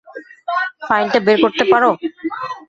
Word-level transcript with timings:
ফাইলটা 0.87 1.19
বের 1.25 1.37
করতে 1.43 1.63
পারো? 1.71 1.89